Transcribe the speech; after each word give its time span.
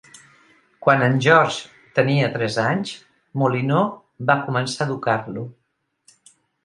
Quan 0.85 1.03
en 1.07 1.19
George 1.25 1.91
tenia 1.99 2.31
tres 2.37 2.57
anys, 2.63 2.93
Molineux 3.43 3.93
va 4.31 4.39
començar 4.47 4.85
a 4.87 4.93
educar-lo. 4.93 5.45